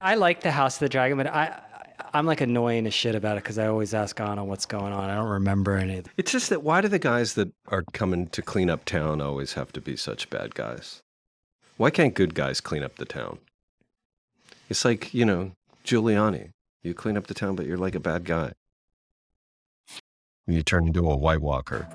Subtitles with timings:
[0.00, 1.60] I like the House of the Dragon, but I
[2.12, 5.10] I'm like annoying as shit about it because I always ask Anna what's going on.
[5.10, 6.10] I don't remember anything.
[6.16, 9.52] It's just that why do the guys that are coming to clean up town always
[9.52, 11.02] have to be such bad guys?
[11.76, 13.38] Why can't good guys clean up the town?
[14.68, 15.52] It's like, you know,
[15.84, 16.50] Giuliani.
[16.82, 18.52] You clean up the town, but you're like a bad guy.
[20.46, 21.88] You turn into a White Walker.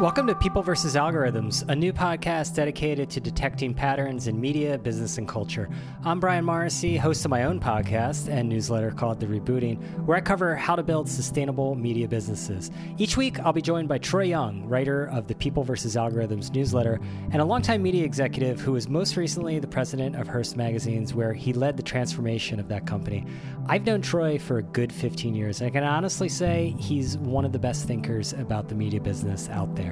[0.00, 0.94] Welcome to People vs.
[0.94, 5.68] Algorithms, a new podcast dedicated to detecting patterns in media, business, and culture.
[6.04, 10.20] I'm Brian Morrissey, host of my own podcast and newsletter called The Rebooting, where I
[10.20, 12.70] cover how to build sustainable media businesses.
[12.96, 15.96] Each week, I'll be joined by Troy Young, writer of the People vs.
[15.96, 17.00] Algorithms newsletter,
[17.32, 21.32] and a longtime media executive who was most recently the president of Hearst Magazines, where
[21.32, 23.26] he led the transformation of that company.
[23.66, 27.44] I've known Troy for a good 15 years, and I can honestly say he's one
[27.44, 29.87] of the best thinkers about the media business out there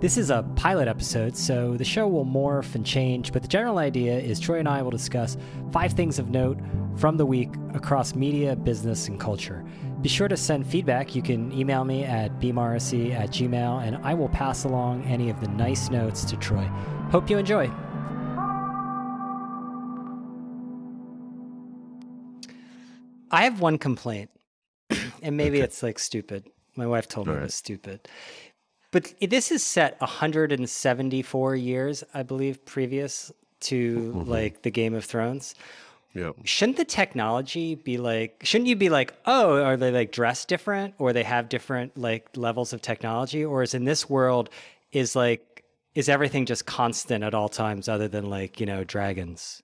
[0.00, 3.78] This is a pilot episode, so the show will morph and change, but the general
[3.78, 5.36] idea is Troy and I will discuss
[5.72, 6.58] five things of note
[6.96, 9.64] from the week across media, business, and culture.
[10.02, 11.14] Be sure to send feedback.
[11.14, 15.40] You can email me at bmorrissey at gmail, and I will pass along any of
[15.40, 16.68] the nice notes to Troy.
[17.10, 17.70] Hope you enjoy.
[23.30, 24.30] I have one complaint,
[25.22, 25.64] and maybe okay.
[25.64, 26.46] it's like stupid.
[26.76, 27.42] My wife told All me right.
[27.42, 28.08] it was stupid.
[28.94, 34.30] But this is set 174 years, I believe, previous to mm-hmm.
[34.30, 35.56] like the Game of Thrones.
[36.14, 36.30] Yeah.
[36.44, 38.42] Shouldn't the technology be like?
[38.44, 42.36] Shouldn't you be like, oh, are they like dressed different, or they have different like
[42.36, 44.48] levels of technology, or is in this world
[44.92, 45.64] is like
[45.96, 49.60] is everything just constant at all times, other than like you know dragons?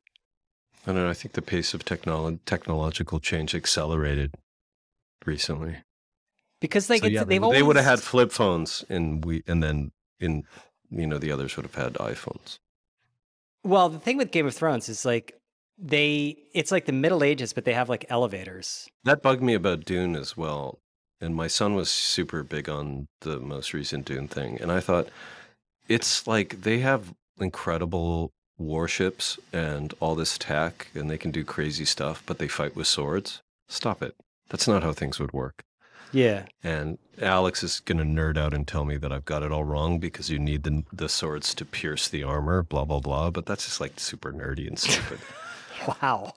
[0.89, 1.09] I don't know.
[1.09, 4.35] I think the pace of technolo- technological change accelerated
[5.25, 5.77] recently
[6.61, 7.59] because like so, yeah, they, always...
[7.59, 10.45] they would have had flip phones and we and then in
[10.91, 12.59] you know the others would have had iPhones.
[13.63, 15.35] Well, the thing with Game of Thrones is like
[15.79, 18.89] they it's like the Middle Ages, but they have like elevators.
[19.05, 20.79] That bugged me about Dune as well.
[21.23, 24.59] And my son was super big on the most recent Dune thing.
[24.61, 25.09] And I thought
[25.87, 31.85] it's like they have incredible warships and all this tech and they can do crazy
[31.85, 33.41] stuff, but they fight with swords.
[33.69, 34.15] Stop it.
[34.49, 35.63] That's not how things would work.
[36.13, 36.47] Yeah.
[36.63, 39.65] And Alex is going to nerd out and tell me that I've got it all
[39.65, 43.31] wrong because you need the the swords to pierce the armor, blah blah blah.
[43.31, 45.19] But that's just like super nerdy and stupid.
[46.03, 46.35] wow.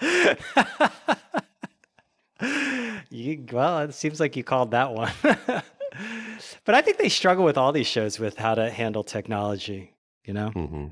[3.10, 5.12] you well, it seems like you called that one.
[5.22, 9.94] but I think they struggle with all these shows with how to handle technology.
[10.24, 10.50] You know.
[10.54, 10.86] Mm-hmm.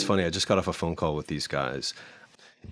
[0.00, 0.24] It's funny.
[0.24, 1.92] I just got off a phone call with these guys.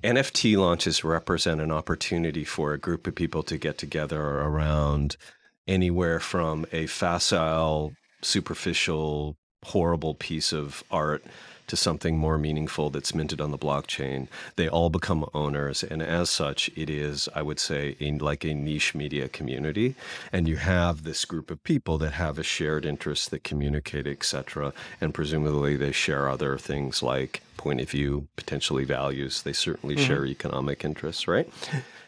[0.02, 5.18] NFT launches represent an opportunity for a group of people to get together around
[5.66, 11.22] anywhere from a facile, superficial, horrible piece of art
[11.68, 14.28] to something more meaningful that's minted on the blockchain.
[14.56, 18.54] They all become owners, and as such, it is, I would say, a, like a
[18.54, 19.94] niche media community.
[20.32, 24.72] And you have this group of people that have a shared interest that communicate, etc.
[25.00, 29.42] And presumably, they share other things like point of view, potentially values.
[29.42, 30.06] They certainly mm-hmm.
[30.06, 31.48] share economic interests, right?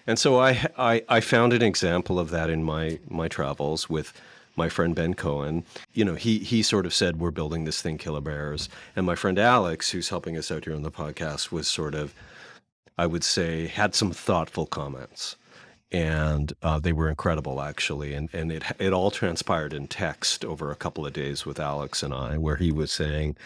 [0.07, 4.13] And so I, I I found an example of that in my my travels with
[4.61, 7.97] my friend Ben Cohen, you know, he he sort of said we're building this thing,
[7.97, 11.67] Killer Bears, and my friend Alex, who's helping us out here on the podcast, was
[11.67, 12.15] sort of,
[12.99, 15.37] I would say, had some thoughtful comments,
[15.93, 20.71] and uh, they were incredible actually, and and it it all transpired in text over
[20.71, 23.37] a couple of days with Alex and I, where he was saying,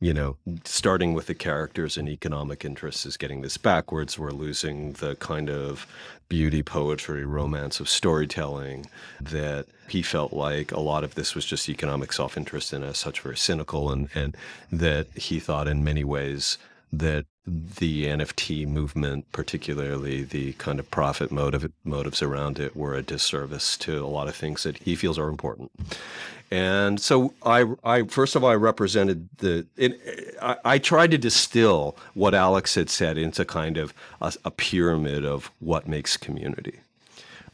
[0.00, 4.18] you know, starting with the characters and economic interests is getting this backwards.
[4.18, 5.86] We're losing the kind of
[6.28, 8.86] beauty, poetry, romance of storytelling
[9.20, 12.98] that he felt like a lot of this was just economic self interest and as
[12.98, 14.36] such very cynical, and, and
[14.72, 16.58] that he thought in many ways
[16.92, 23.02] that the NFT movement, particularly the kind of profit motive motives around it, were a
[23.02, 25.70] disservice to a lot of things that he feels are important.
[26.52, 29.66] And so I, I first of all, I represented the.
[29.76, 34.34] It, uh, I, I, tried to distill what Alex had said into kind of a,
[34.44, 36.80] a pyramid of what makes community,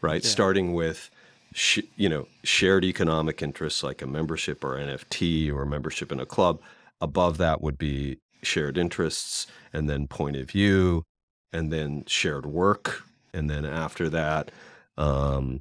[0.00, 0.22] right?
[0.24, 0.28] Yeah.
[0.28, 1.10] Starting with,
[1.54, 6.26] sh, you know, shared economic interests like a membership or NFT or membership in a
[6.26, 6.60] club.
[7.00, 11.04] Above that would be shared interests, and then point of view,
[11.52, 14.50] and then shared work, and then after that.
[14.96, 15.60] Um,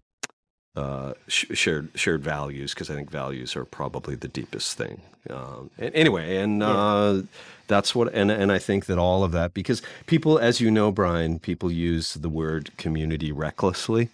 [0.78, 5.02] uh, sh- shared shared values because I think values are probably the deepest thing.
[5.28, 6.68] Um, anyway, and yeah.
[6.68, 7.22] uh,
[7.66, 10.92] that's what, and and I think that all of that because people, as you know,
[10.92, 14.10] Brian, people use the word community recklessly.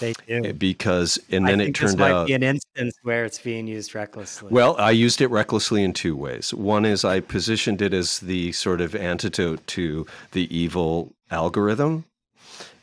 [0.00, 3.24] They do eh, because, and then it turned this might out be an instance where
[3.24, 4.48] it's being used recklessly.
[4.50, 6.52] Well, I used it recklessly in two ways.
[6.52, 12.04] One is I positioned it as the sort of antidote to the evil algorithm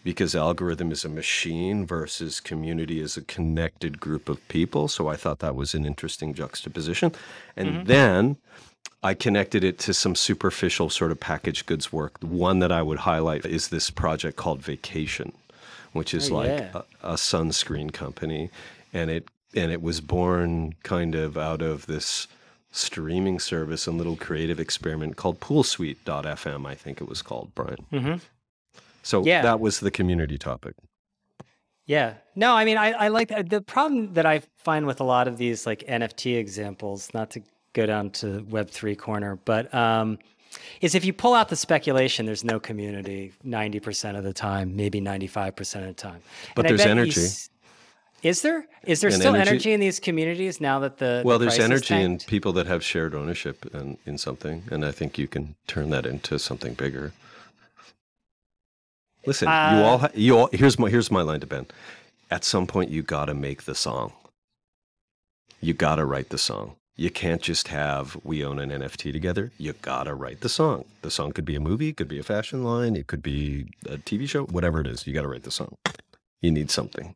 [0.04, 4.88] because algorithm is a machine versus community is a connected group of people.
[4.88, 7.14] So I thought that was an interesting juxtaposition.
[7.56, 7.84] And mm-hmm.
[7.86, 8.38] then
[9.02, 12.18] I connected it to some superficial sort of packaged goods work.
[12.22, 15.32] One that I would highlight is this project called Vacation,
[15.94, 16.82] which is oh, like yeah.
[17.02, 18.50] a, a sunscreen company.
[18.92, 22.28] And it and it was born kind of out of this
[22.72, 27.86] streaming service and little creative experiment called poolsuite.fm, I think it was called, Brian.
[27.92, 28.16] Mm-hmm.
[29.04, 29.44] So yeah.
[29.44, 30.74] that was the community topic.
[31.86, 32.16] Yeah.
[32.36, 33.50] No, I mean, I, I like that.
[33.50, 37.44] the problem that I find with a lot of these like NFT examples, not to
[37.74, 40.18] go down to Web3 corner, but um,
[40.82, 45.02] is if you pull out the speculation, there's no community 90% of the time, maybe
[45.02, 46.22] 95% of the time.
[46.56, 47.22] But and there's energy.
[48.24, 48.66] Is there?
[48.86, 51.38] Is there and still energy, energy, in these communities now that the well?
[51.38, 55.18] The there's energy in people that have shared ownership in, in something, and I think
[55.18, 57.12] you can turn that into something bigger.
[59.26, 60.50] Listen, uh, you all, you all.
[60.54, 61.68] Here's my here's my line to Ben.
[62.32, 64.14] At some point, you got to make the song.
[65.60, 66.76] You got to write the song.
[66.96, 69.52] You can't just have we own an NFT together.
[69.58, 70.86] You got to write the song.
[71.02, 73.72] The song could be a movie, it could be a fashion line, it could be
[73.90, 75.08] a TV show, whatever it is.
[75.08, 75.76] You got to write the song.
[76.42, 77.16] You need something.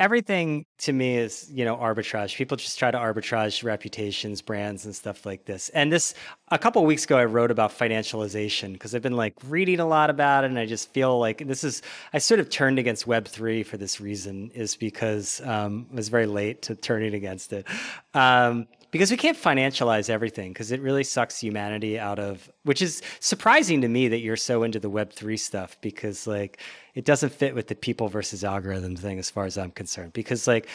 [0.00, 2.36] Everything to me is you know arbitrage.
[2.36, 5.68] People just try to arbitrage reputations brands and stuff like this.
[5.70, 6.14] And this
[6.52, 10.10] a couple weeks ago i wrote about financialization because i've been like reading a lot
[10.10, 11.80] about it and i just feel like this is
[12.12, 16.26] i sort of turned against web3 for this reason is because um, i was very
[16.26, 17.66] late to turning against it.
[18.12, 23.02] Um, because we can't financialize everything because it really sucks humanity out of which is
[23.18, 26.60] surprising to me that you're so into the web3 stuff because like
[26.94, 30.12] it doesn't fit with the people versus algorithm thing as far as i'm concerned.
[30.12, 30.68] Because like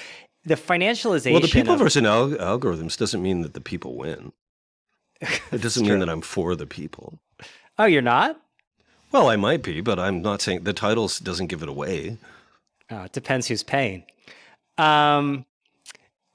[0.44, 4.34] the financialization well the people of, versus al- algorithms doesn't mean that the people win.
[5.52, 7.20] It doesn't mean that i'm for the people.
[7.80, 8.42] Oh you're not?
[9.12, 12.18] Well i might be but i'm not saying the title doesn't give it away.
[12.90, 14.04] Oh, it depends who's paying.
[14.78, 15.46] Um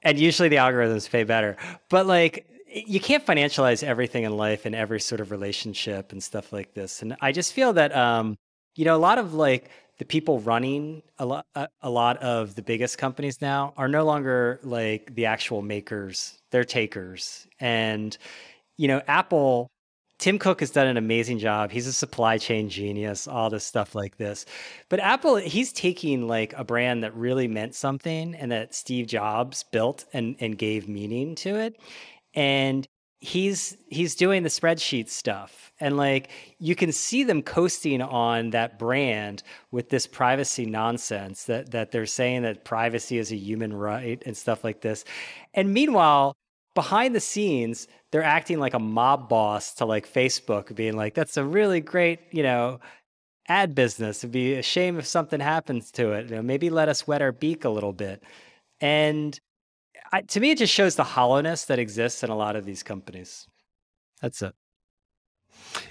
[0.03, 1.57] and usually the algorithms pay better.
[1.89, 6.51] But like you can't financialize everything in life and every sort of relationship and stuff
[6.51, 7.01] like this.
[7.01, 8.35] And I just feel that um,
[8.75, 9.69] you know, a lot of like
[9.99, 14.03] the people running a lot a, a lot of the biggest companies now are no
[14.03, 16.37] longer like the actual makers.
[16.51, 17.47] They're takers.
[17.59, 18.17] And
[18.77, 19.69] you know, Apple
[20.23, 21.69] Tim Cook has done an amazing job.
[21.69, 24.45] He's a supply chain genius, all this stuff like this.
[24.87, 29.63] But Apple, he's taking like a brand that really meant something and that Steve Jobs
[29.63, 31.77] built and, and gave meaning to it.
[32.33, 32.87] And
[33.19, 35.73] he's he's doing the spreadsheet stuff.
[35.81, 41.71] And like you can see them coasting on that brand with this privacy nonsense that
[41.71, 45.03] that they're saying that privacy is a human right and stuff like this.
[45.53, 46.33] And meanwhile,
[46.75, 51.37] behind the scenes, they're acting like a mob boss to like Facebook, being like, that's
[51.37, 52.79] a really great, you know,
[53.47, 54.19] ad business.
[54.19, 56.29] It'd be a shame if something happens to it.
[56.29, 58.23] You know, maybe let us wet our beak a little bit.
[58.79, 59.39] And
[60.11, 62.83] I, to me, it just shows the hollowness that exists in a lot of these
[62.83, 63.47] companies.
[64.21, 64.53] That's it.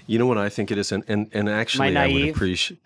[0.07, 2.79] You know what I think it is, and and, and actually, I would appreciate.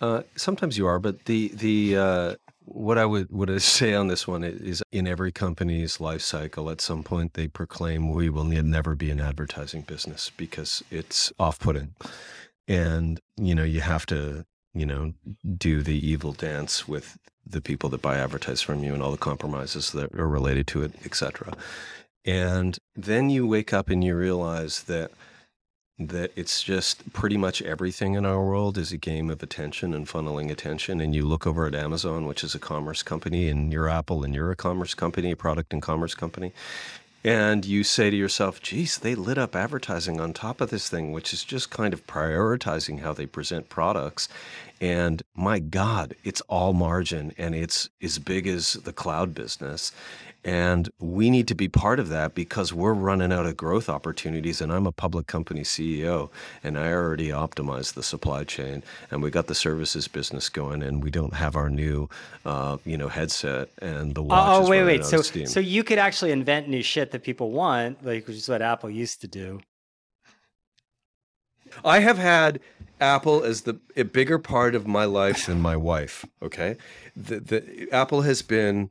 [0.00, 2.34] Uh, sometimes you are, but the the uh,
[2.72, 6.70] what I would would I say on this one is in every company's life cycle,
[6.70, 11.94] at some point they proclaim we will never be an advertising business because it's off-putting,
[12.68, 15.12] and you know you have to you know
[15.56, 19.16] do the evil dance with the people that buy advertise from you and all the
[19.16, 21.52] compromises that are related to it, etc.
[22.24, 25.10] And then you wake up and you realize that
[26.08, 30.06] that it's just pretty much everything in our world is a game of attention and
[30.08, 31.00] funneling attention.
[31.00, 34.34] And you look over at Amazon, which is a commerce company, and you're Apple, and
[34.34, 36.52] you're a commerce company, a product and commerce company.
[37.22, 41.12] And you say to yourself, geez, they lit up advertising on top of this thing,
[41.12, 44.26] which is just kind of prioritizing how they present products.
[44.80, 49.92] And my God, it's all margin and it's as big as the cloud business.
[50.42, 54.62] And we need to be part of that because we're running out of growth opportunities.
[54.62, 56.30] And I'm a public company CEO
[56.64, 61.02] and I already optimized the supply chain and we got the services business going and
[61.04, 62.08] we don't have our new,
[62.46, 64.48] uh, you know, headset and the watch.
[64.48, 65.04] Oh, oh wait, wait.
[65.04, 68.62] So, so you could actually invent new shit that people want, like which is what
[68.62, 69.60] Apple used to do.
[71.84, 72.60] I have had
[73.00, 76.24] Apple as the a bigger part of my life than my wife.
[76.42, 76.76] Okay,
[77.16, 78.90] the, the Apple has been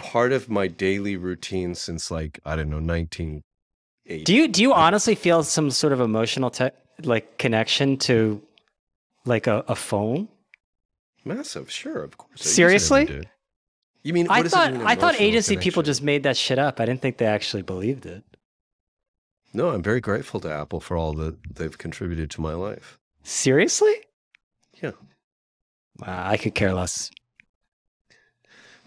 [0.00, 3.42] part of my daily routine since like I don't know nineteen.
[4.24, 6.70] Do you do you honestly feel some sort of emotional te-
[7.02, 8.42] like connection to
[9.24, 10.28] like a, a phone?
[11.24, 12.40] Massive, sure, of course.
[12.40, 13.28] I use it every Seriously?
[14.02, 16.36] You mean I what does it thought mean, I thought agency people just made that
[16.36, 16.80] shit up.
[16.80, 18.24] I didn't think they actually believed it.
[19.52, 22.98] No, I'm very grateful to Apple for all that they've contributed to my life.
[23.22, 23.92] Seriously?
[24.80, 24.92] Yeah.
[25.98, 27.10] Wow, I could care less.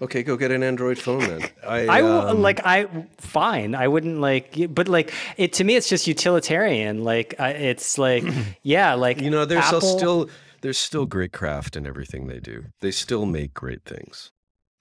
[0.03, 1.49] Okay, go get an Android phone then.
[1.67, 2.87] I, I um, like I
[3.19, 3.73] fine.
[3.73, 7.05] I wouldn't like, but like it to me, it's just utilitarian.
[7.05, 8.25] Like I, it's like
[8.63, 10.29] yeah, like you know there's Apple, still
[10.59, 12.65] there's still great craft in everything they do.
[12.81, 14.31] They still make great things.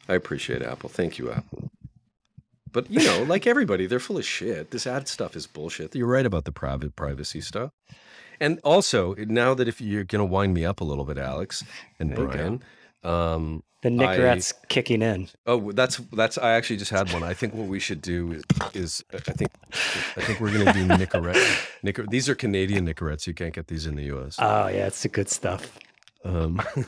[0.08, 0.88] I appreciate Apple.
[0.88, 1.70] Thank you, Apple.
[2.72, 4.72] But you know, like everybody, they're full of shit.
[4.72, 5.94] This ad stuff is bullshit.
[5.94, 7.70] You're right about the private privacy stuff.
[8.40, 11.62] And also, now that if you're gonna wind me up a little bit, Alex
[12.00, 12.26] and There you.
[12.26, 12.62] Brian,
[13.02, 15.28] um, the Nicorette's kicking in.
[15.46, 16.38] Oh, that's that's.
[16.38, 17.24] I actually just had one.
[17.24, 18.44] I think what we should do is,
[18.74, 19.50] is I think
[20.16, 21.68] I think we're gonna do Nicorette.
[21.84, 23.26] Nicor- these are Canadian Nicorettes.
[23.26, 24.36] You can't get these in the U.S.
[24.38, 25.78] Oh yeah, it's the good stuff.
[26.24, 26.84] Um, we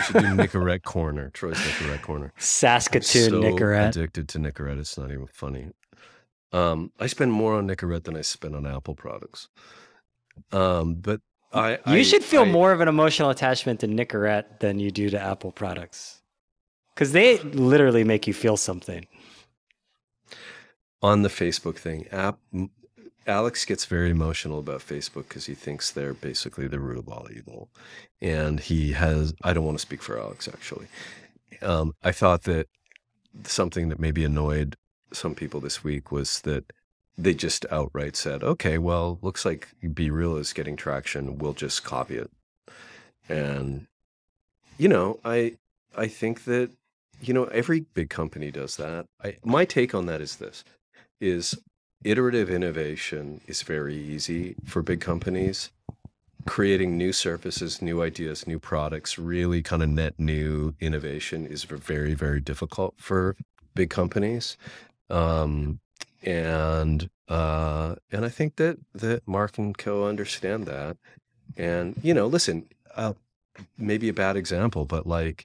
[0.00, 1.28] should do Nicorette Corner.
[1.30, 2.32] Troy's Nicorette Corner.
[2.38, 3.88] Saskatoon so Nicorette.
[3.88, 4.78] addicted to Nicorette.
[4.78, 5.68] It's not even funny.
[6.52, 9.48] Um, I spend more on Nicorette than I spend on Apple products.
[10.52, 11.20] Um, but
[11.52, 14.90] I You I- should feel I- more of an emotional attachment to Nicorette than you
[14.90, 16.20] do to Apple products,
[16.94, 19.06] because they literally make you feel something.
[21.00, 22.08] on the Facebook thing.
[22.08, 22.38] App,
[23.26, 27.28] Alex gets very emotional about Facebook because he thinks they're basically the root of all
[27.30, 27.68] evil,
[28.20, 29.32] and he has.
[29.44, 30.88] I don't want to speak for Alex actually.
[31.62, 32.66] Um, I thought that
[33.44, 34.74] something that maybe annoyed
[35.12, 36.64] some people this week was that
[37.18, 41.38] they just outright said, "Okay, well, looks like BeReal is getting traction.
[41.38, 42.30] We'll just copy it."
[43.28, 43.86] And
[44.78, 45.56] you know, I
[45.96, 46.70] I think that
[47.20, 49.06] you know every big company does that.
[49.22, 50.64] I, my take on that is this:
[51.20, 51.58] is
[52.04, 55.70] iterative innovation is very easy for big companies.
[56.46, 62.14] Creating new services, new ideas, new products, really kind of net new innovation is very,
[62.14, 63.36] very difficult for
[63.74, 64.56] big companies.
[65.10, 65.80] Um,
[66.22, 70.96] and uh, and I think that that Mark and Co understand that.
[71.56, 73.14] And you know, listen, uh,
[73.76, 75.44] maybe a bad example, but like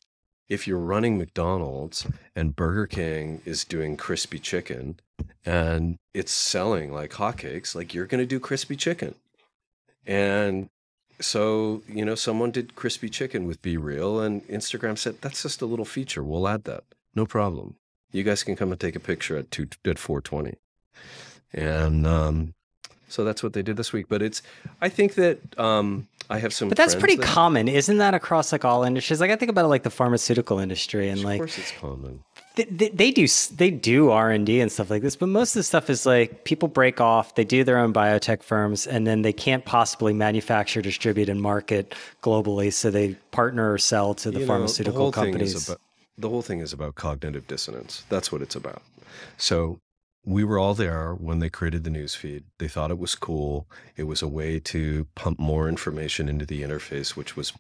[0.50, 5.00] if you're running McDonald's and Burger King is doing crispy chicken
[5.46, 9.16] and it's selling like hotcakes, like you're going to do crispy chicken.
[10.06, 10.70] And
[11.20, 15.66] so, you know, someone did crispy chicken with BeReal and Instagram said, that's just a
[15.66, 16.24] little feature.
[16.24, 16.84] We'll add that.
[17.16, 17.76] No problem.
[18.12, 20.58] You guys can come and take a picture at two at 420.
[21.54, 22.54] And um,
[23.08, 24.08] so that's what they did this week.
[24.10, 24.42] But it's,
[24.82, 26.70] I think that um, I have some.
[26.70, 29.22] But that's pretty that- common, isn't that across like all industries?
[29.22, 32.24] Like I think about like the pharmaceutical industry and like, Of course, it's common.
[32.56, 35.56] they, they, they do they do R and D and stuff like this, but most
[35.56, 39.06] of the stuff is like people break off, they do their own biotech firms, and
[39.06, 44.32] then they can't possibly manufacture, distribute, and market globally, so they partner or sell to
[44.32, 45.68] the You pharmaceutical whole thing companies.
[45.70, 45.82] about,
[46.18, 48.04] the whole thing is about cognitive dissonance.
[48.10, 48.82] That's what it's about.
[49.38, 49.80] So
[50.26, 52.44] we were all there when they created the newsfeed.
[52.58, 53.68] They thought it was cool.
[53.98, 57.54] It was a way to pump more information into the interface, which was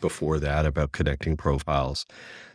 [0.00, 2.06] before that about connecting profiles.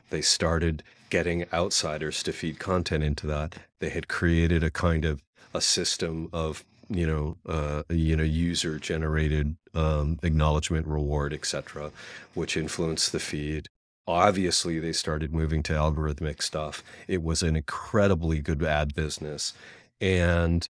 [0.09, 3.55] They started getting outsiders to feed content into that.
[3.79, 5.21] They had created a kind of
[5.53, 11.91] a system of you know uh, you know user generated um, acknowledgement reward etc
[12.33, 13.69] which influenced the feed
[14.07, 16.83] obviously they started moving to algorithmic stuff.
[17.07, 19.53] It was an incredibly good ad business.
[20.01, 20.67] And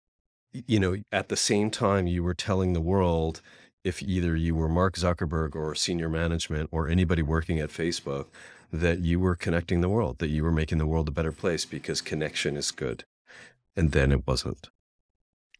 [0.67, 3.41] you know at the same time you were telling the world
[3.85, 8.25] if either you were mark zuckerberg or senior management or anybody working at facebook
[8.71, 11.65] that you were connecting the world that you were making the world a better place
[11.65, 13.03] because connection is good.
[13.75, 14.69] And then it wasn't.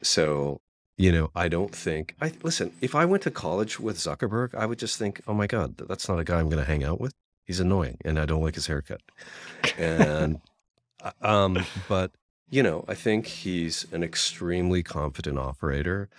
[0.01, 0.59] So
[0.97, 4.65] you know i don't think i listen if i went to college with zuckerberg i
[4.65, 6.99] would just think oh my god that's not a guy i'm going to hang out
[6.99, 7.13] with
[7.51, 9.01] he's annoying and I don't like his haircut.
[9.77, 10.39] And
[11.21, 12.11] um but
[12.49, 16.09] you know, I think he's an extremely confident operator.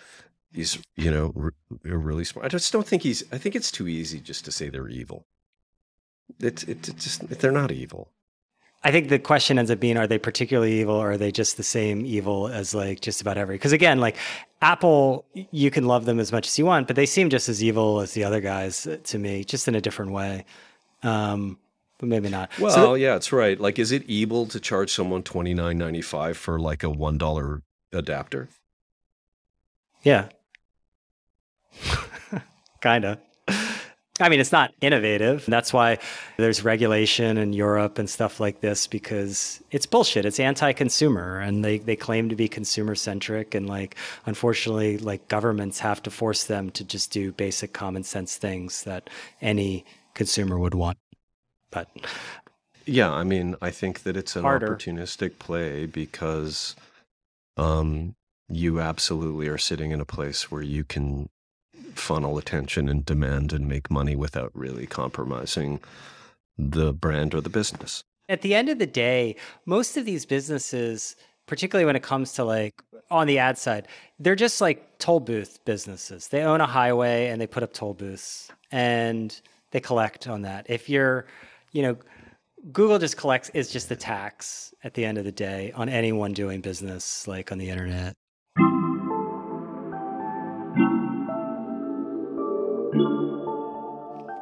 [0.53, 2.45] He's, you know, re- really smart.
[2.45, 5.25] I just don't think he's I think it's too easy just to say they're evil.
[6.39, 8.11] It's it, it just they're not evil.
[8.85, 11.57] I think the question ends up being: Are they particularly evil, or are they just
[11.57, 13.55] the same evil as like just about every?
[13.55, 14.17] Because again, like
[14.61, 17.63] Apple, you can love them as much as you want, but they seem just as
[17.63, 20.45] evil as the other guys uh, to me, just in a different way.
[21.03, 21.59] Um,
[21.99, 22.51] but maybe not.
[22.59, 23.59] Well, So- yeah, it's right.
[23.61, 27.19] Like, is it evil to charge someone twenty nine ninety five for like a one
[27.19, 28.49] dollar adapter?
[30.03, 30.29] yeah,
[32.81, 33.19] kind of.
[34.21, 35.45] I mean, it's not innovative.
[35.47, 35.99] That's why
[36.37, 40.25] there's regulation in Europe and stuff like this because it's bullshit.
[40.27, 43.55] It's anti-consumer and they, they claim to be consumer centric.
[43.55, 48.37] And like, unfortunately, like governments have to force them to just do basic common sense
[48.37, 49.09] things that
[49.41, 50.99] any consumer would want.
[51.71, 51.89] But
[52.87, 54.69] yeah, I mean, I think that it's an Harder.
[54.77, 56.77] opportunistic play because
[57.57, 58.15] um,
[58.49, 61.29] you absolutely are sitting in a place where you can
[61.95, 65.81] funnel attention and demand and make money without really compromising
[66.59, 68.03] the brand or the business.
[68.29, 71.17] at the end of the day, most of these businesses,
[71.47, 72.75] particularly when it comes to like
[73.11, 73.89] on the ad side,
[74.19, 76.29] they're just like toll booth businesses.
[76.29, 79.39] They own a highway and they put up toll booths and
[79.73, 80.67] they collect on that.
[80.69, 81.27] If you're,
[81.73, 81.97] you know,
[82.71, 86.33] Google just collects is just the tax at the end of the day on anyone
[86.33, 88.15] doing business like on the internet.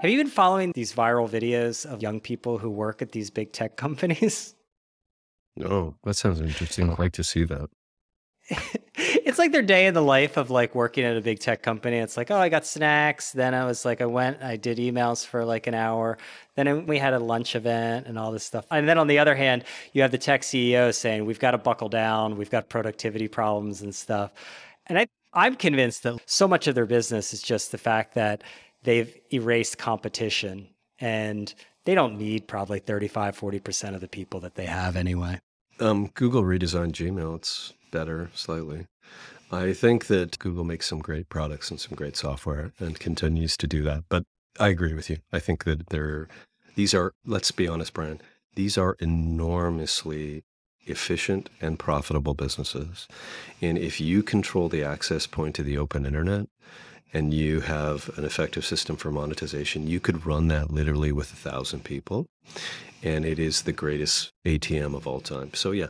[0.02, 3.52] Have you been following these viral videos of young people who work at these big
[3.52, 4.54] tech companies?
[5.62, 6.90] Oh, that sounds interesting.
[6.90, 7.68] I'd like to see that.
[8.94, 11.98] it's like their day in the life of like working at a big tech company.
[11.98, 13.32] It's like, oh, I got snacks.
[13.32, 16.18] Then I was like, I went, I did emails for like an hour.
[16.56, 18.66] Then we had a lunch event and all this stuff.
[18.70, 21.58] And then on the other hand, you have the tech CEO saying, we've got to
[21.58, 22.36] buckle down.
[22.36, 24.32] We've got productivity problems and stuff.
[24.86, 28.42] And I, I'm convinced that so much of their business is just the fact that
[28.82, 31.54] they've erased competition and
[31.84, 35.40] they don't need probably 35, 40% of the people that they have anyway.
[35.78, 37.36] Um, Google redesigned Gmail.
[37.36, 38.86] It's better slightly.
[39.52, 43.66] I think that Google makes some great products and some great software and continues to
[43.66, 44.04] do that.
[44.08, 44.24] But
[44.58, 45.18] I agree with you.
[45.32, 46.28] I think that they're
[46.76, 48.20] these are let's be honest, Brian.
[48.54, 50.44] These are enormously
[50.86, 53.06] efficient and profitable businesses.
[53.60, 56.46] And if you control the access point to the open internet
[57.12, 61.36] and you have an effective system for monetization, you could run that literally with a
[61.36, 62.26] thousand people.
[63.02, 65.54] And it is the greatest ATM of all time.
[65.54, 65.88] So yeah,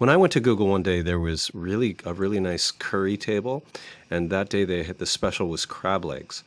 [0.00, 3.62] when I went to Google one day, there was really a really nice curry table,
[4.10, 6.42] and that day they had the special was crab legs,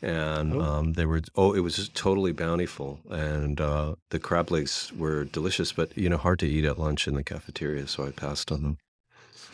[0.00, 5.24] and um, they were oh it was totally bountiful, and uh, the crab legs were
[5.24, 8.50] delicious, but you know hard to eat at lunch in the cafeteria, so I passed
[8.50, 8.78] on them.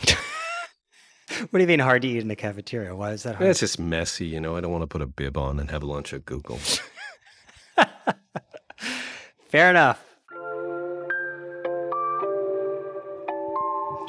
[1.50, 2.94] What do you mean hard to eat in the cafeteria?
[2.94, 3.48] Why is that hard?
[3.48, 4.56] It's just messy, you know.
[4.56, 6.58] I don't want to put a bib on and have lunch at Google.
[9.48, 10.10] Fair enough.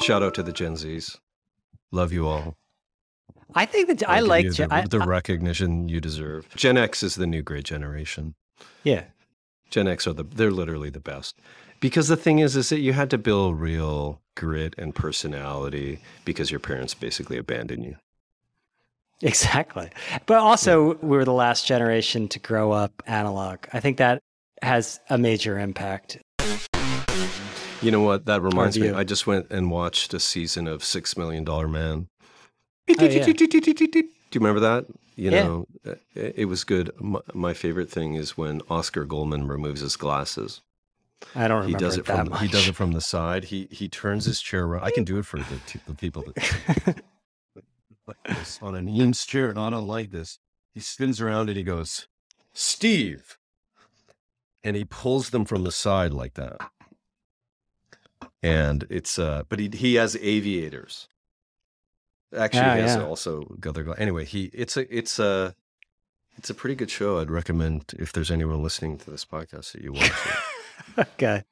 [0.02, 1.18] Shout out to the Gen Zs.
[1.92, 2.56] Love you all.
[3.54, 6.48] I think that I like the, I- the I- recognition you deserve.
[6.56, 8.36] Gen X is the new great generation.
[8.84, 9.04] yeah.
[9.70, 11.40] Gen X are the they're literally the best.
[11.80, 16.52] Because the thing is is that you had to build real grit and personality because
[16.52, 17.96] your parents basically abandoned you.
[19.22, 19.90] Exactly.
[20.26, 23.60] But also, we were the last generation to grow up analog.
[23.72, 24.22] I think that
[24.62, 26.18] has a major impact.
[27.82, 28.26] You know what?
[28.26, 28.92] That reminds me.
[28.92, 32.08] I just went and watched a season of Six Million Dollar Man.
[33.00, 33.26] Oh, yeah.
[33.26, 34.86] Do you remember that?
[35.16, 35.44] You Yeah.
[35.44, 36.92] know, uh, it, it was good.
[37.00, 40.62] My, my favorite thing is when Oscar Goldman removes his glasses.
[41.36, 42.42] I don't He remember does it that from much.
[42.42, 43.46] he does it from the side.
[43.46, 44.84] He he turns his chair around.
[44.84, 46.98] I can do it for the, the people that
[48.08, 50.40] like this on an Eames chair, not unlike this.
[50.74, 52.08] He spins around and he goes,
[52.54, 53.38] Steve.
[54.64, 56.58] And he pulls them from the side like that.
[58.44, 61.08] And it's uh but he he has aviators.
[62.36, 63.04] Actually Yeah, he has yeah.
[63.04, 65.56] also other anyway, he it's a it's a
[66.38, 67.20] it's a pretty good show.
[67.20, 70.12] I'd recommend if there's anyone listening to this podcast that you watch
[70.98, 71.08] it.
[71.14, 71.44] okay.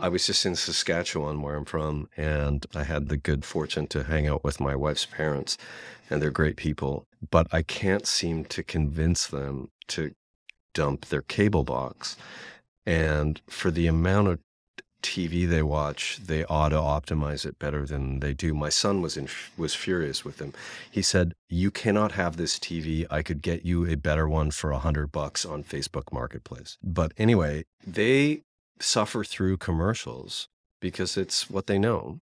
[0.00, 4.04] I was just in Saskatchewan, where I'm from, and I had the good fortune to
[4.04, 5.58] hang out with my wife's parents,
[6.08, 7.06] and they're great people.
[7.30, 10.14] But I can't seem to convince them to
[10.72, 12.16] dump their cable box.
[12.86, 14.38] And for the amount of
[15.02, 18.54] TV they watch, they ought to optimize it better than they do.
[18.54, 20.52] My son was in was furious with them.
[20.90, 23.06] He said, "You cannot have this TV.
[23.10, 27.12] I could get you a better one for a hundred bucks on Facebook Marketplace." But
[27.16, 28.42] anyway, they
[28.80, 30.48] suffer through commercials
[30.80, 32.20] because it's what they know.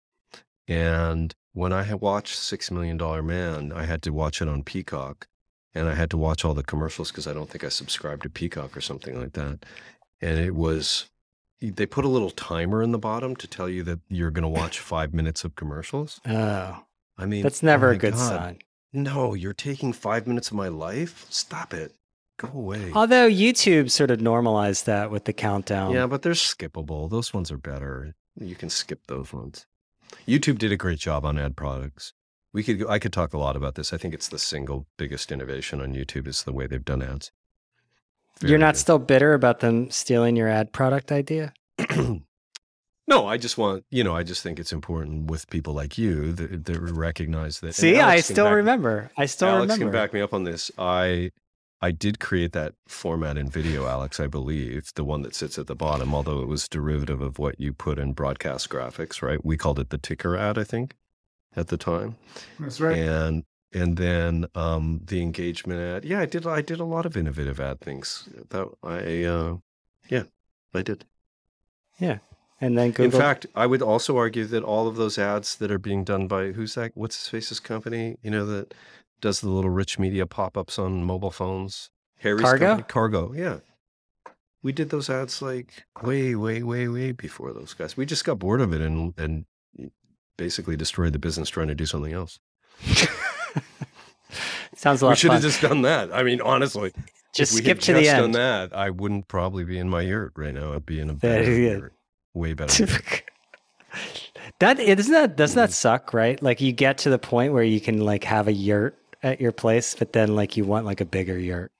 [0.69, 4.63] And when I had watched Six Million Dollar Man, I had to watch it on
[4.63, 5.27] Peacock,
[5.75, 8.31] and I had to watch all the commercials because I don't think I subscribed to
[8.31, 9.65] Peacock or something like that.
[10.21, 11.11] And it was
[11.61, 14.49] they put a little timer in the bottom to tell you that you're going to
[14.49, 16.21] watch five minutes of commercials.
[16.27, 16.85] Oh,
[17.19, 18.29] I mean, that's never oh a good God.
[18.29, 18.59] sign.
[18.93, 21.27] No, you're taking five minutes of my life.
[21.31, 21.95] Stop it.
[22.43, 22.91] Go away.
[22.95, 25.93] Although YouTube sort of normalized that with the countdown.
[25.93, 27.09] yeah, but they're skippable.
[27.09, 28.15] Those ones are better.
[28.39, 29.67] You can skip those ones.
[30.27, 32.13] YouTube did a great job on ad products.
[32.53, 33.93] We could I could talk a lot about this.
[33.93, 37.33] I think it's the single biggest innovation on YouTube is the way they've done ads.
[38.41, 38.81] Very You're not good.
[38.81, 41.53] still bitter about them stealing your ad product idea?
[43.09, 46.33] no, I just want, you know, I just think it's important with people like you
[46.33, 47.75] that, that recognize that.
[47.75, 49.11] See, I still back, remember.
[49.17, 49.85] I still Alex remember.
[49.85, 50.71] can back me up on this.
[50.79, 51.31] I
[51.83, 55.67] I did create that format in video, Alex, I believe, the one that sits at
[55.67, 59.45] the bottom, although it was derivative of what you put in broadcast graphics, right?
[59.45, 60.95] We called it the ticker ad, I think,
[61.57, 62.15] at the time.
[62.61, 62.97] That's right.
[62.97, 66.05] And and then um, the engagement ad.
[66.05, 68.29] Yeah, I did I did a lot of innovative ad things.
[68.51, 69.57] That I uh,
[70.09, 70.25] yeah,
[70.73, 71.05] I did.
[71.99, 72.19] Yeah.
[72.61, 73.07] And then Google.
[73.07, 76.29] In fact, I would also argue that all of those ads that are being done
[76.29, 76.93] by who's that?
[76.95, 78.19] What's his face's company?
[78.23, 78.73] You know that
[79.23, 81.89] does the little rich media pop ups on mobile phones.
[82.19, 82.59] Harry's Kargo?
[82.59, 83.61] Company, Kargo, yeah.
[84.63, 87.97] We did those ads like way, way, way, way before those guys.
[87.97, 89.47] We just got bored of it and and
[90.37, 92.39] basically destroyed the business trying to do something else.
[94.75, 95.13] Sounds a lot.
[95.13, 96.13] We should have just done that.
[96.13, 96.93] I mean, honestly,
[97.35, 98.21] just skip to the end.
[98.21, 100.75] Done that, I wouldn't probably be in my yurt right now.
[100.75, 101.95] I'd be in a better yurt,
[102.35, 102.87] way better.
[104.61, 105.75] that isn't that doesn't that mm.
[105.75, 106.41] suck, right?
[106.43, 109.53] Like you get to the point where you can like have a yurt at your
[109.53, 111.73] place, but then like you want like a bigger yurt.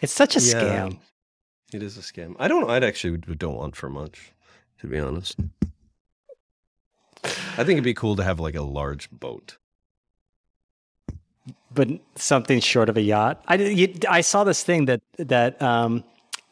[0.00, 0.98] It's such a yeah, scam.
[1.72, 2.36] It is a scam.
[2.38, 2.70] I don't.
[2.70, 4.32] I'd actually don't want for much,
[4.80, 5.36] to be honest.
[7.24, 9.56] I think it'd be cool to have like a large boat,
[11.74, 13.42] but something short of a yacht.
[13.48, 16.04] I you, I saw this thing that that um,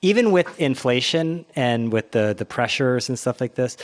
[0.03, 3.77] even with inflation and with the the pressures and stuff like this,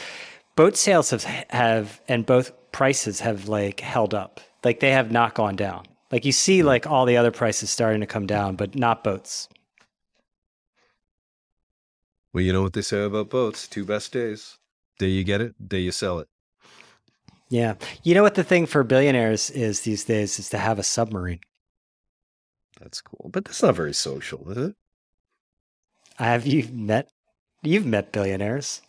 [0.56, 4.40] boat sales have have and both prices have like held up.
[4.64, 5.84] Like they have not gone down.
[6.12, 9.48] Like you see, like all the other prices starting to come down, but not boats.
[12.34, 14.58] Well, you know what they say about boats: two best days.
[14.98, 16.28] Day you get it, day you sell it.
[17.48, 20.82] Yeah, you know what the thing for billionaires is these days is to have a
[20.82, 21.40] submarine.
[22.80, 24.76] That's cool, but that's not very social, is it?
[26.16, 27.10] Have you met?
[27.62, 28.82] You've met billionaires.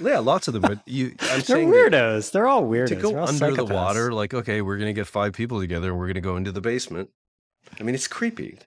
[0.00, 0.62] Yeah, lots of them.
[0.62, 2.32] But you, I'm They're weirdos.
[2.32, 2.88] They're all weirdos.
[2.88, 3.56] To go under psychopaths.
[3.56, 6.52] the water, like okay, we're gonna get five people together and we're gonna go into
[6.52, 7.10] the basement.
[7.78, 8.58] I mean, it's creepy.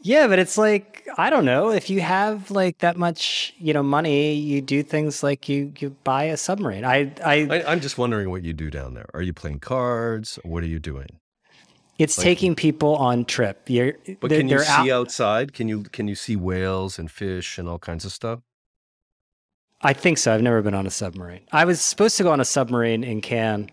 [0.00, 1.70] Yeah, but it's like I don't know.
[1.70, 5.90] If you have like that much, you know, money, you do things like you you
[6.04, 6.84] buy a submarine.
[6.84, 9.08] I I, I am just wondering what you do down there.
[9.14, 10.38] Are you playing cards?
[10.44, 11.18] What are you doing?
[11.98, 13.62] It's like, taking people on trip.
[13.68, 15.54] You're, but can you see out- outside?
[15.54, 18.40] Can you can you see whales and fish and all kinds of stuff?
[19.82, 20.34] I think so.
[20.34, 21.42] I've never been on a submarine.
[21.52, 23.70] I was supposed to go on a submarine in Cannes.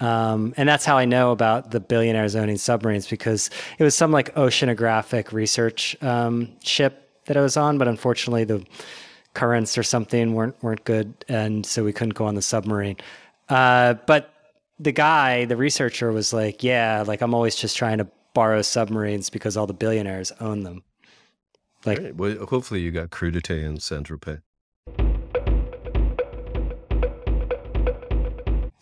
[0.00, 4.10] Um, and that's how I know about the billionaires owning submarines because it was some
[4.10, 8.66] like oceanographic research um, ship that I was on, but unfortunately the
[9.34, 12.96] currents or something weren't weren't good, and so we couldn't go on the submarine.
[13.48, 14.32] Uh, but
[14.78, 19.30] the guy, the researcher, was like, "Yeah, like I'm always just trying to borrow submarines
[19.30, 20.82] because all the billionaires own them."
[21.84, 24.40] Like, well, hopefully you got crudité and Saint Tropez.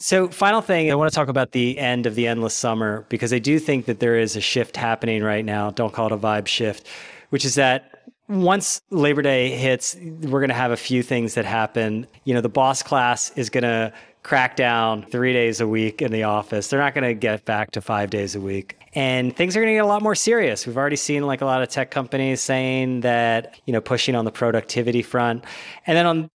[0.03, 3.33] So, final thing, I want to talk about the end of the endless summer because
[3.33, 5.71] I do think that there is a shift happening right now.
[5.71, 6.89] Don't call it a vibe shift,
[7.31, 11.45] which is that once Labor Day hits, we're going to have a few things that
[11.45, 12.09] happen.
[12.25, 13.93] You know, the boss class is going to
[14.25, 16.67] crack down three days a week in the office.
[16.67, 18.77] They're not going to get back to five days a week.
[18.97, 20.67] And things are going to get a lot more serious.
[20.67, 24.25] We've already seen like a lot of tech companies saying that, you know, pushing on
[24.25, 25.45] the productivity front.
[25.87, 26.31] And then on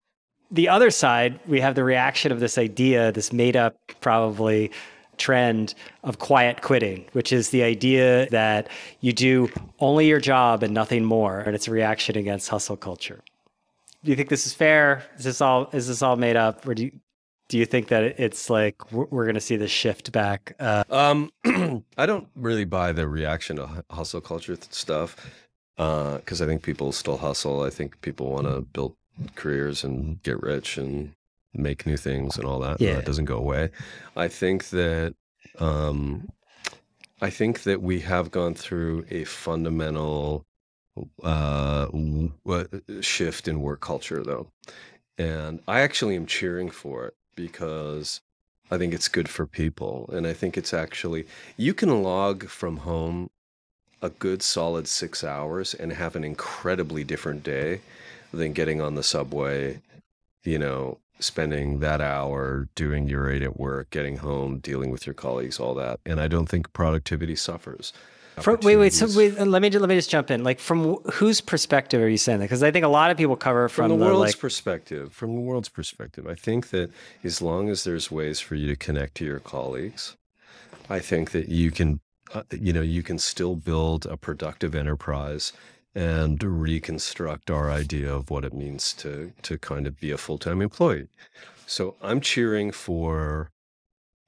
[0.54, 4.72] the other side, we have the reaction of this idea, this made up probably
[5.18, 8.70] trend of quiet quitting, which is the idea that
[9.02, 11.40] you do only your job and nothing more.
[11.40, 13.24] And it's a reaction against hustle culture.
[14.04, 15.04] Do you think this is fair?
[15.18, 16.68] Is this all is this all made up?
[16.68, 16.92] Or do you
[17.50, 20.56] do you think that it's like we're going to see the shift back?
[20.60, 21.32] Uh, um,
[21.98, 25.16] I don't really buy the reaction to hustle culture stuff
[25.78, 27.64] because uh, I think people still hustle.
[27.64, 28.96] I think people want to build
[29.36, 31.14] careers and get rich and
[31.54, 32.82] make new things and all that.
[32.82, 32.96] Yeah.
[32.96, 33.70] That doesn't go away.
[34.16, 35.16] I think that
[35.60, 36.30] um,
[37.22, 40.46] I think that we have gone through a fundamental
[41.24, 41.88] uh,
[43.02, 44.48] shift in work culture, though,
[45.18, 48.22] and I actually am cheering for it because
[48.72, 51.26] I think it's good for people, and I think it's actually
[51.58, 53.30] you can log from home
[54.02, 57.80] a good solid six hours and have an incredibly different day
[58.34, 59.80] than getting on the subway,
[60.44, 65.14] you know, spending that hour doing your eight at work, getting home, dealing with your
[65.14, 66.00] colleagues, all that.
[66.06, 67.94] And I don't think productivity suffers.
[68.40, 68.94] From, wait, wait.
[68.94, 70.44] So wait, let me let me just jump in.
[70.44, 72.46] Like, from whose perspective are you saying that?
[72.46, 75.14] Because I think a lot of people cover from, from the, the world's like, perspective.
[75.14, 76.90] From the world's perspective, I think that
[77.24, 80.18] as long as there's ways for you to connect to your colleagues,
[80.90, 82.00] I think that you can,
[82.34, 85.54] uh, you know, you can still build a productive enterprise
[85.96, 90.38] and reconstruct our idea of what it means to to kind of be a full
[90.38, 91.08] time employee.
[91.66, 93.52] So I'm cheering for,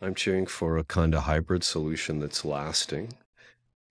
[0.02, 3.14] I'm cheering for a kind of hybrid solution that's lasting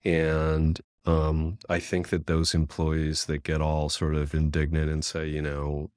[0.03, 5.27] and um, I think that those employees that get all sort of indignant and say,
[5.27, 5.91] you know,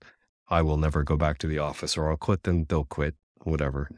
[0.48, 3.14] I will never go back to the office or I'll quit, then they'll quit,
[3.44, 3.90] whatever.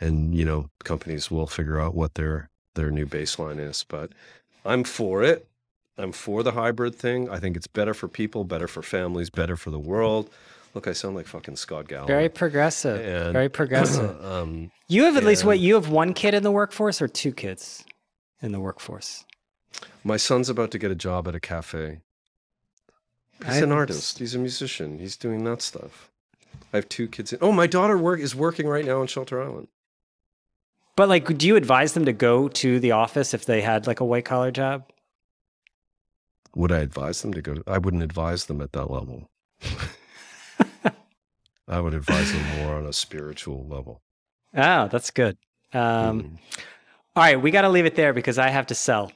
[0.00, 3.84] And, you know, companies will figure out what their their new baseline is.
[3.88, 4.12] But
[4.64, 5.46] I'm for it.
[5.96, 7.30] I'm for the hybrid thing.
[7.30, 10.28] I think it's better for people, better for families, better for the world.
[10.74, 12.08] Look, I sound like fucking Scott Galloway.
[12.08, 13.00] Very progressive.
[13.00, 14.22] And- very progressive.
[14.32, 15.60] um, you have at least what?
[15.60, 17.84] You have one kid in the workforce or two kids
[18.42, 19.24] in the workforce?
[20.04, 22.00] my son's about to get a job at a cafe.
[23.44, 24.18] He's I- an artist.
[24.18, 24.98] He's a musician.
[24.98, 26.10] He's doing that stuff.
[26.72, 27.32] I have two kids.
[27.32, 29.68] In, oh, my daughter work is working right now on Shelter Island.
[30.96, 34.00] But like, do you advise them to go to the office if they had like
[34.00, 34.84] a white collar job?
[36.54, 37.54] Would I advise them to go?
[37.54, 39.28] To, I wouldn't advise them at that level.
[41.66, 44.02] I would advise them more on a spiritual level.
[44.56, 45.36] Oh, that's good.
[45.72, 46.38] Um, Mm.
[47.16, 49.12] All right, we got to leave it there because I have to sell.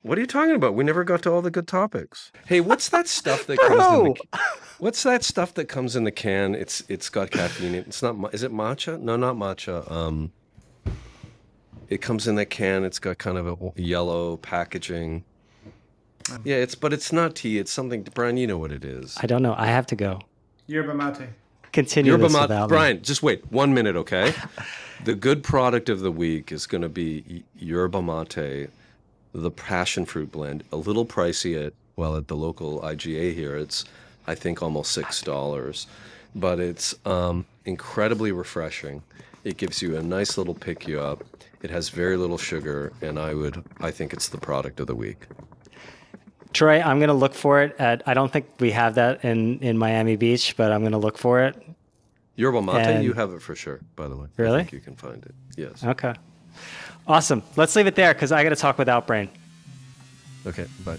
[0.00, 0.74] What are you talking about?
[0.74, 2.32] We never got to all the good topics.
[2.46, 4.40] Hey, what's that stuff that comes in the
[4.78, 6.54] What's that stuff that comes in the can?
[6.54, 7.74] It's it's got caffeine.
[7.74, 8.34] It's not.
[8.34, 8.98] Is it matcha?
[9.00, 9.88] No, not matcha.
[9.90, 10.32] Um,
[11.88, 12.82] it comes in that can.
[12.82, 15.24] It's got kind of a yellow packaging.
[16.44, 17.58] Yeah, it's but it's not tea.
[17.58, 18.02] It's something.
[18.14, 19.16] Brian, you know what it is.
[19.20, 19.54] I don't know.
[19.56, 20.20] I have to go.
[20.66, 21.28] Yerba mate.
[21.72, 22.42] Continue Yerba this mate.
[22.42, 22.74] without me.
[22.76, 24.34] Brian, just wait one minute, okay?
[25.04, 28.68] the good product of the week is going to be yerba mate,
[29.32, 30.64] the passion fruit blend.
[30.72, 33.56] A little pricey at well at the local IGA here.
[33.56, 33.84] It's
[34.26, 35.86] I think almost six dollars,
[36.34, 39.02] but it's um, incredibly refreshing.
[39.44, 41.24] It gives you a nice little pick you up.
[41.62, 44.94] It has very little sugar, and I would I think it's the product of the
[44.94, 45.26] week.
[46.52, 49.58] Troy, I'm going to look for it at, I don't think we have that in,
[49.60, 51.56] in Miami Beach, but I'm going to look for it.
[52.36, 53.80] Yerba mate, And- you have it for sure.
[53.96, 54.58] By the way, I Really?
[54.60, 55.34] think you can find it.
[55.56, 55.84] Yes.
[55.84, 56.14] Okay.
[57.06, 57.42] Awesome.
[57.56, 59.28] Let's leave it there because I got to talk with Outbrain.
[60.46, 60.66] Okay.
[60.84, 60.98] Bye.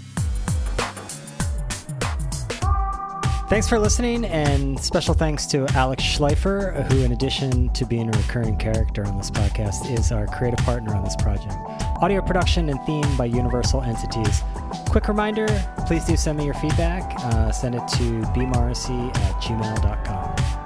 [3.49, 8.17] Thanks for listening, and special thanks to Alex Schleifer, who, in addition to being a
[8.17, 11.53] recurring character on this podcast, is our creative partner on this project.
[12.03, 14.43] Audio production and theme by Universal Entities.
[14.89, 15.47] Quick reminder
[15.87, 17.15] please do send me your feedback.
[17.19, 20.62] Uh, send it to bmorrissey at gmail.com.